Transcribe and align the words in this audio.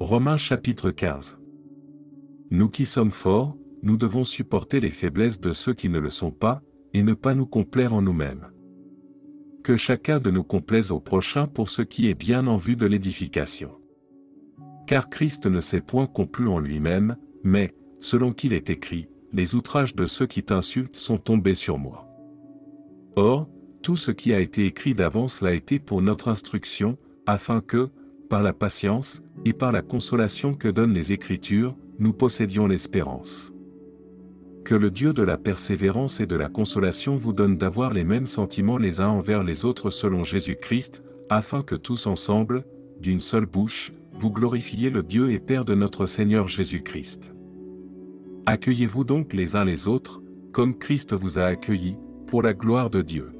Romains 0.00 0.36
chapitre 0.36 0.92
15. 0.92 1.40
Nous 2.52 2.68
qui 2.68 2.86
sommes 2.86 3.10
forts, 3.10 3.56
nous 3.82 3.96
devons 3.96 4.22
supporter 4.22 4.78
les 4.78 4.92
faiblesses 4.92 5.40
de 5.40 5.52
ceux 5.52 5.74
qui 5.74 5.88
ne 5.88 5.98
le 5.98 6.10
sont 6.10 6.30
pas, 6.30 6.62
et 6.94 7.02
ne 7.02 7.14
pas 7.14 7.34
nous 7.34 7.46
complaire 7.46 7.92
en 7.92 8.00
nous-mêmes. 8.00 8.46
Que 9.64 9.76
chacun 9.76 10.20
de 10.20 10.30
nous 10.30 10.44
complaise 10.44 10.92
au 10.92 11.00
prochain 11.00 11.48
pour 11.48 11.68
ce 11.68 11.82
qui 11.82 12.08
est 12.08 12.14
bien 12.14 12.46
en 12.46 12.56
vue 12.56 12.76
de 12.76 12.86
l'édification. 12.86 13.72
Car 14.86 15.10
Christ 15.10 15.46
ne 15.46 15.60
s'est 15.60 15.80
point 15.80 16.06
complu 16.06 16.46
en 16.46 16.60
lui-même, 16.60 17.16
mais, 17.42 17.74
selon 17.98 18.32
qu'il 18.32 18.52
est 18.52 18.70
écrit, 18.70 19.08
les 19.32 19.56
outrages 19.56 19.96
de 19.96 20.06
ceux 20.06 20.26
qui 20.26 20.44
t'insultent 20.44 20.96
sont 20.96 21.18
tombés 21.18 21.56
sur 21.56 21.76
moi. 21.76 22.08
Or, 23.16 23.48
tout 23.82 23.96
ce 23.96 24.12
qui 24.12 24.32
a 24.32 24.38
été 24.38 24.64
écrit 24.64 24.94
d'avance 24.94 25.40
l'a 25.40 25.54
été 25.54 25.80
pour 25.80 26.02
notre 26.02 26.28
instruction, 26.28 26.96
afin 27.26 27.60
que, 27.60 27.88
par 28.30 28.44
la 28.44 28.52
patience, 28.52 29.22
et 29.44 29.52
par 29.52 29.72
la 29.72 29.82
consolation 29.82 30.54
que 30.54 30.68
donnent 30.68 30.94
les 30.94 31.12
Écritures, 31.12 31.76
nous 31.98 32.12
possédions 32.12 32.66
l'espérance. 32.66 33.52
Que 34.64 34.74
le 34.74 34.90
Dieu 34.90 35.12
de 35.12 35.22
la 35.22 35.38
persévérance 35.38 36.20
et 36.20 36.26
de 36.26 36.36
la 36.36 36.48
consolation 36.48 37.16
vous 37.16 37.32
donne 37.32 37.56
d'avoir 37.56 37.92
les 37.92 38.04
mêmes 38.04 38.26
sentiments 38.26 38.76
les 38.76 39.00
uns 39.00 39.08
envers 39.08 39.42
les 39.42 39.64
autres 39.64 39.90
selon 39.90 40.24
Jésus-Christ, 40.24 41.02
afin 41.30 41.62
que 41.62 41.74
tous 41.74 42.06
ensemble, 42.06 42.64
d'une 43.00 43.20
seule 43.20 43.46
bouche, 43.46 43.92
vous 44.12 44.30
glorifiez 44.30 44.90
le 44.90 45.02
Dieu 45.02 45.30
et 45.30 45.38
Père 45.38 45.64
de 45.64 45.74
notre 45.74 46.06
Seigneur 46.06 46.48
Jésus-Christ. 46.48 47.32
Accueillez-vous 48.46 49.04
donc 49.04 49.32
les 49.32 49.56
uns 49.56 49.64
les 49.64 49.88
autres, 49.88 50.22
comme 50.52 50.76
Christ 50.76 51.14
vous 51.14 51.38
a 51.38 51.44
accueillis, 51.44 51.96
pour 52.26 52.42
la 52.42 52.54
gloire 52.54 52.90
de 52.90 53.02
Dieu. 53.02 53.30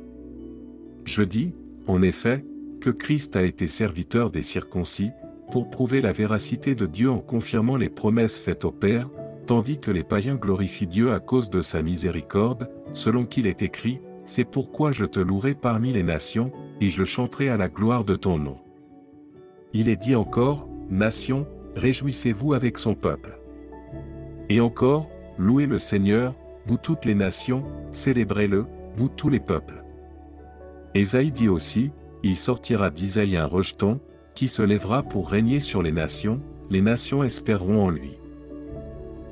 Je 1.05 1.23
dis, 1.23 1.55
en 1.87 2.03
effet, 2.03 2.45
que 2.81 2.91
Christ 2.91 3.37
a 3.37 3.43
été 3.43 3.67
serviteur 3.67 4.31
des 4.31 4.43
circoncis, 4.43 5.11
pour 5.51 5.71
prouver 5.71 6.01
la 6.01 6.13
véracité 6.13 6.75
de 6.75 6.87
Dieu 6.87 7.11
en 7.11 7.19
confirmant 7.19 7.77
les 7.77 7.89
promesses 7.89 8.39
faites 8.39 8.65
au 8.65 8.71
Père, 8.73 9.09
tandis 9.47 9.79
que 9.79 9.91
les 9.91 10.05
païens 10.05 10.37
glorifient 10.37 10.87
Dieu 10.87 11.13
à 11.13 11.21
cause 11.21 11.51
de 11.51 11.63
sa 11.63 11.83
miséricorde, 11.83 12.71
selon 12.93 13.25
qu'il 13.25 13.47
est 13.47 13.63
écrit, 13.63 14.01
C'est 14.25 14.45
pourquoi 14.45 14.93
je 14.93 15.07
te 15.07 15.21
louerai 15.21 15.55
parmi 15.55 15.93
les 15.93 16.03
nations, 16.03 16.53
et 16.83 16.91
je 16.91 17.05
chanterai 17.05 17.49
à 17.49 17.57
la 17.57 17.69
gloire 17.69 18.05
de 18.05 18.15
ton 18.15 18.39
nom. 18.39 18.59
Il 19.73 19.89
est 19.89 19.97
dit 19.97 20.15
encore, 20.15 20.69
Nations, 20.91 21.47
réjouissez-vous 21.77 22.55
avec 22.55 22.79
son 22.79 22.95
peuple. 22.95 23.41
Et 24.51 24.61
encore, 24.61 25.09
louez 25.39 25.67
le 25.67 25.79
Seigneur, 25.79 26.35
vous 26.67 26.77
toutes 26.77 27.05
les 27.05 27.15
nations, 27.15 27.65
célébrez-le, 27.91 28.67
vous 28.95 29.09
tous 29.09 29.31
les 29.31 29.41
peuples. 29.41 29.85
Ésaïe 30.95 31.31
dit 31.31 31.49
aussi, 31.49 31.93
Il 32.23 32.37
sortira 32.37 32.91
d'Isaïe 32.91 33.37
un 33.37 33.47
rejeton, 33.47 34.01
qui 34.39 34.47
se 34.47 34.63
lèvera 34.63 35.03
pour 35.03 35.29
régner 35.29 35.59
sur 35.59 35.83
les 35.83 35.91
nations, 35.91 36.41
les 36.71 36.81
nations 36.81 37.25
espéreront 37.25 37.87
en 37.87 37.91
lui. 37.91 38.21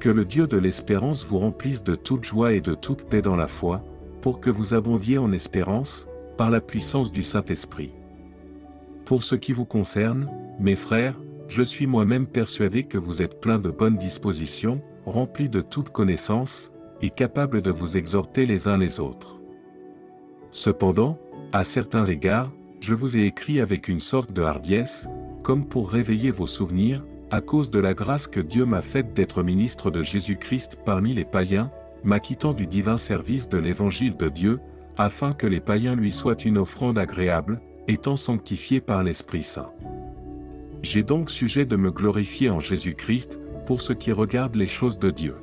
Que 0.01 0.09
le 0.09 0.25
Dieu 0.25 0.49
de 0.49 0.57
l'espérance 0.57 1.25
vous 1.25 1.39
remplisse 1.39 1.85
de 1.85 1.95
toute 1.95 2.25
joie 2.25 2.55
et 2.55 2.61
de 2.61 2.75
toute 2.75 3.03
paix 3.03 3.23
dans 3.23 3.37
la 3.37 3.47
foi, 3.47 3.85
pour 4.21 4.41
que 4.41 4.51
vous 4.51 4.75
abondiez 4.75 5.19
en 5.19 5.31
espérance, 5.31 6.09
par 6.37 6.51
la 6.51 6.61
puissance 6.61 7.13
du 7.13 7.23
Saint-Esprit. 7.23 7.93
Pour 9.05 9.23
ce 9.23 9.37
qui 9.37 9.53
vous 9.53 9.65
concerne, 9.65 10.29
mes 10.59 10.75
frères, 10.75 11.15
je 11.47 11.63
suis 11.63 11.87
moi-même 11.87 12.27
persuadé 12.27 12.83
que 12.83 12.99
vous 12.99 13.23
êtes 13.23 13.41
pleins 13.41 13.61
de 13.61 13.71
bonnes 13.71 13.99
dispositions, 13.99 14.83
remplis 15.05 15.49
de 15.49 15.61
toute 15.61 15.91
connaissance, 15.91 16.73
et 17.01 17.11
capables 17.11 17.63
de 17.63 17.71
vous 17.71 17.97
exhorter 17.97 18.45
les 18.45 18.67
uns 18.67 18.77
les 18.77 18.99
autres. 18.99 19.39
Cependant, 20.51 21.17
à 21.53 21.63
certains 21.63 22.07
égards, 22.07 22.51
je 22.81 22.95
vous 22.95 23.17
ai 23.17 23.25
écrit 23.25 23.61
avec 23.61 23.89
une 23.89 24.01
sorte 24.01 24.33
de 24.33 24.43
hardiesse, 24.43 25.09
comme 25.43 25.67
pour 25.67 25.91
réveiller 25.91 26.31
vos 26.31 26.47
souvenirs, 26.47 27.05
à 27.31 27.41
cause 27.41 27.71
de 27.71 27.79
la 27.79 27.95
grâce 27.95 28.27
que 28.27 28.41
Dieu 28.41 28.65
m'a 28.65 28.83
faite 28.83 29.15
d'être 29.15 29.43
ministre 29.43 29.91
de 29.91 30.03
Jésus-Christ 30.03 30.79
parmi 30.85 31.13
les 31.13 31.25
païens, 31.25 31.71
m'acquittant 32.05 32.53
du 32.53 32.67
divin 32.67 32.97
service 32.97 33.49
de 33.49 33.59
l'évangile 33.59 34.17
de 34.17 34.29
Dieu, 34.29 34.61
afin 34.97 35.33
que 35.33 35.47
les 35.47 35.61
païens 35.61 35.97
lui 35.97 36.13
soient 36.13 36.43
une 36.45 36.59
offrande 36.59 36.99
agréable, 36.99 37.61
étant 37.89 38.17
sanctifiés 38.17 38.81
par 38.81 39.03
l'Esprit 39.03 39.43
Saint. 39.43 39.73
J'ai 40.83 41.03
donc 41.03 41.31
sujet 41.31 41.65
de 41.65 41.77
me 41.77 41.91
glorifier 41.91 42.51
en 42.51 42.61
Jésus-Christ, 42.61 43.41
pour 43.67 43.81
ce 43.81 43.93
qui 43.93 44.13
regarde 44.13 44.55
les 44.55 44.69
choses 44.69 44.99
de 44.99 45.11
Dieu. 45.11 45.35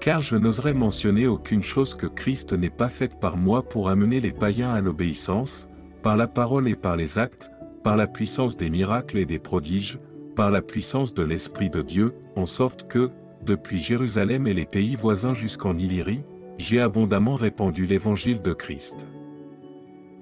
Car 0.00 0.20
je 0.20 0.36
n'oserais 0.36 0.74
mentionner 0.74 1.28
aucune 1.28 1.62
chose 1.62 1.94
que 1.94 2.06
Christ 2.06 2.52
n'ait 2.52 2.68
pas 2.68 2.88
faite 2.88 3.20
par 3.20 3.36
moi 3.36 3.62
pour 3.62 3.88
amener 3.88 4.20
les 4.20 4.32
païens 4.32 4.74
à 4.74 4.80
l'obéissance, 4.80 5.68
par 6.04 6.18
la 6.18 6.28
parole 6.28 6.68
et 6.68 6.76
par 6.76 6.96
les 6.96 7.18
actes, 7.18 7.50
par 7.82 7.96
la 7.96 8.06
puissance 8.06 8.58
des 8.58 8.68
miracles 8.68 9.16
et 9.16 9.24
des 9.24 9.38
prodiges, 9.38 9.98
par 10.36 10.50
la 10.50 10.60
puissance 10.60 11.14
de 11.14 11.22
l'Esprit 11.22 11.70
de 11.70 11.80
Dieu, 11.80 12.12
en 12.36 12.44
sorte 12.44 12.86
que, 12.86 13.08
depuis 13.46 13.78
Jérusalem 13.78 14.46
et 14.46 14.52
les 14.52 14.66
pays 14.66 14.96
voisins 14.96 15.32
jusqu'en 15.32 15.78
Illyrie, 15.78 16.22
j'ai 16.58 16.78
abondamment 16.78 17.36
répandu 17.36 17.86
l'évangile 17.86 18.42
de 18.42 18.52
Christ. 18.52 19.06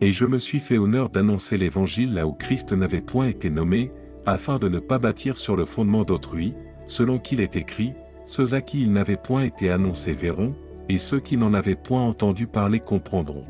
Et 0.01 0.13
je 0.13 0.25
me 0.25 0.39
suis 0.39 0.61
fait 0.61 0.79
honneur 0.79 1.09
d'annoncer 1.09 1.59
l'évangile 1.59 2.15
là 2.15 2.29
où 2.29 2.33
Christ 2.33 2.73
n'avait 2.73 3.01
point 3.01 3.27
été 3.27 3.51
nommé, 3.51 3.91
afin 4.25 4.61
de 4.61 4.69
ne 4.69 4.79
pas 4.79 5.01
bâtir 5.01 5.37
sur 5.37 5.57
le 5.57 5.65
fondement 5.65 6.05
d'autrui, 6.05 6.55
selon 6.87 7.19
qu'il 7.19 7.41
est 7.41 7.57
écrit, 7.57 7.93
ceux 8.25 8.55
à 8.55 8.61
qui 8.61 8.83
il 8.83 8.93
n'avait 8.93 9.17
point 9.17 9.43
été 9.43 9.69
annoncé 9.69 10.13
verront, 10.13 10.55
et 10.89 10.99
ceux 10.99 11.19
qui 11.19 11.37
n'en 11.37 11.55
avaient 11.55 11.75
point 11.75 12.03
entendu 12.03 12.47
parler 12.47 12.79
comprendront. 12.79 13.47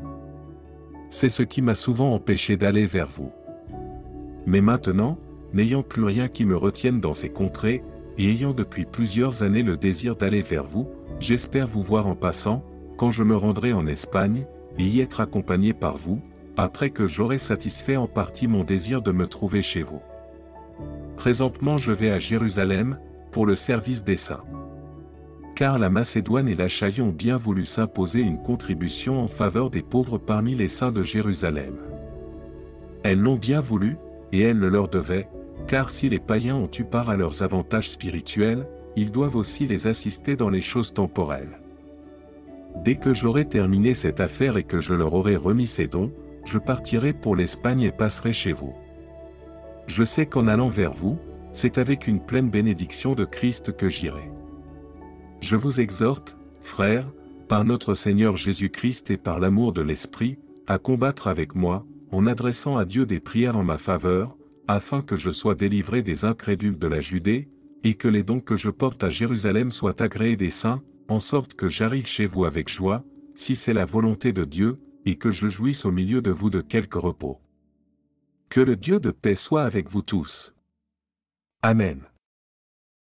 C'est 1.15 1.29
ce 1.29 1.43
qui 1.43 1.61
m'a 1.61 1.75
souvent 1.75 2.15
empêché 2.15 2.57
d'aller 2.57 2.87
vers 2.87 3.05
vous. 3.05 3.31
Mais 4.47 4.61
maintenant, 4.61 5.19
n'ayant 5.53 5.83
plus 5.83 6.03
rien 6.03 6.27
qui 6.27 6.43
me 6.43 6.57
retienne 6.57 6.99
dans 6.99 7.13
ces 7.13 7.29
contrées, 7.29 7.83
et 8.17 8.31
ayant 8.31 8.51
depuis 8.51 8.85
plusieurs 8.85 9.43
années 9.43 9.61
le 9.61 9.77
désir 9.77 10.15
d'aller 10.15 10.41
vers 10.41 10.63
vous, 10.63 10.89
j'espère 11.19 11.67
vous 11.67 11.83
voir 11.83 12.07
en 12.07 12.15
passant, 12.15 12.65
quand 12.97 13.11
je 13.11 13.21
me 13.21 13.35
rendrai 13.35 13.73
en 13.73 13.85
Espagne, 13.85 14.47
et 14.79 14.85
y 14.85 15.01
être 15.01 15.21
accompagné 15.21 15.71
par 15.71 15.97
vous, 15.97 16.19
après 16.57 16.89
que 16.89 17.05
j'aurai 17.05 17.37
satisfait 17.37 17.95
en 17.95 18.07
partie 18.07 18.47
mon 18.47 18.63
désir 18.63 19.03
de 19.03 19.11
me 19.11 19.27
trouver 19.27 19.61
chez 19.61 19.83
vous. 19.83 20.01
Présentement 21.15 21.77
je 21.77 21.91
vais 21.91 22.09
à 22.09 22.17
Jérusalem, 22.17 22.97
pour 23.31 23.45
le 23.45 23.53
service 23.53 24.03
des 24.03 24.17
saints 24.17 24.43
car 25.55 25.77
la 25.77 25.89
Macédoine 25.89 26.47
et 26.47 26.55
l'Achaïe 26.55 27.01
ont 27.01 27.09
bien 27.09 27.37
voulu 27.37 27.65
s'imposer 27.65 28.21
une 28.21 28.41
contribution 28.41 29.21
en 29.21 29.27
faveur 29.27 29.69
des 29.69 29.81
pauvres 29.83 30.17
parmi 30.17 30.55
les 30.55 30.67
saints 30.67 30.91
de 30.91 31.03
Jérusalem. 31.03 31.75
Elles 33.03 33.19
l'ont 33.19 33.35
bien 33.35 33.61
voulu, 33.61 33.97
et 34.31 34.41
elles 34.41 34.57
le 34.57 34.69
leur 34.69 34.87
devaient, 34.87 35.29
car 35.67 35.89
si 35.89 36.09
les 36.09 36.19
païens 36.19 36.55
ont 36.55 36.69
eu 36.77 36.83
part 36.83 37.09
à 37.09 37.17
leurs 37.17 37.43
avantages 37.43 37.89
spirituels, 37.89 38.67
ils 38.95 39.11
doivent 39.11 39.35
aussi 39.35 39.67
les 39.67 39.87
assister 39.87 40.35
dans 40.35 40.49
les 40.49 40.61
choses 40.61 40.93
temporelles. 40.93 41.59
Dès 42.83 42.95
que 42.95 43.13
j'aurai 43.13 43.45
terminé 43.45 43.93
cette 43.93 44.19
affaire 44.19 44.57
et 44.57 44.63
que 44.63 44.79
je 44.79 44.93
leur 44.93 45.13
aurai 45.13 45.35
remis 45.35 45.67
ces 45.67 45.87
dons, 45.87 46.11
je 46.45 46.57
partirai 46.57 47.13
pour 47.13 47.35
l'Espagne 47.35 47.81
et 47.81 47.91
passerai 47.91 48.33
chez 48.33 48.51
vous. 48.51 48.73
Je 49.85 50.03
sais 50.03 50.25
qu'en 50.25 50.47
allant 50.47 50.69
vers 50.69 50.93
vous, 50.93 51.17
c'est 51.51 51.77
avec 51.77 52.07
une 52.07 52.19
pleine 52.19 52.49
bénédiction 52.49 53.13
de 53.13 53.25
Christ 53.25 53.75
que 53.77 53.89
j'irai. 53.89 54.29
Je 55.43 55.57
vous 55.57 55.81
exhorte, 55.81 56.37
frères, 56.61 57.11
par 57.49 57.65
notre 57.65 57.95
Seigneur 57.95 58.37
Jésus-Christ 58.37 59.11
et 59.11 59.17
par 59.17 59.41
l'amour 59.41 59.73
de 59.73 59.81
l'Esprit, 59.81 60.39
à 60.67 60.77
combattre 60.77 61.27
avec 61.27 61.53
moi, 61.53 61.85
en 62.13 62.27
adressant 62.27 62.77
à 62.77 62.85
Dieu 62.85 63.05
des 63.05 63.19
prières 63.19 63.57
en 63.57 63.63
ma 63.65 63.77
faveur, 63.77 64.37
afin 64.69 65.01
que 65.01 65.17
je 65.17 65.31
sois 65.31 65.53
délivré 65.53 66.01
des 66.01 66.23
incrédules 66.23 66.79
de 66.79 66.87
la 66.87 67.01
Judée, 67.01 67.49
et 67.83 67.95
que 67.95 68.07
les 68.07 68.23
dons 68.23 68.39
que 68.39 68.55
je 68.55 68.69
porte 68.69 69.03
à 69.03 69.09
Jérusalem 69.09 69.69
soient 69.69 70.01
agréés 70.01 70.37
des 70.37 70.49
saints, 70.49 70.81
en 71.09 71.19
sorte 71.19 71.55
que 71.55 71.67
j'arrive 71.67 72.07
chez 72.07 72.25
vous 72.25 72.45
avec 72.45 72.69
joie, 72.69 73.03
si 73.35 73.57
c'est 73.57 73.73
la 73.73 73.83
volonté 73.83 74.31
de 74.31 74.45
Dieu, 74.45 74.79
et 75.05 75.17
que 75.17 75.29
je 75.29 75.49
jouisse 75.49 75.83
au 75.83 75.91
milieu 75.91 76.21
de 76.21 76.31
vous 76.31 76.51
de 76.51 76.61
quelque 76.61 76.99
repos. 76.99 77.41
Que 78.47 78.61
le 78.61 78.77
Dieu 78.77 79.01
de 79.01 79.11
paix 79.11 79.35
soit 79.35 79.63
avec 79.63 79.89
vous 79.89 80.03
tous. 80.03 80.55
Amen. 81.61 81.99